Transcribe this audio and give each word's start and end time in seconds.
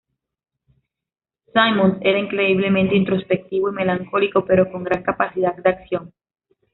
Symonds 1.53 1.99
era 2.01 2.17
increíblemente 2.17 2.95
introspectivo 2.95 3.69
y 3.69 3.73
melancólico, 3.73 4.43
pero 4.43 4.71
con 4.71 4.83
gran 4.83 5.03
capacidad 5.03 5.55
de 5.55 5.69
acción. 5.69 6.11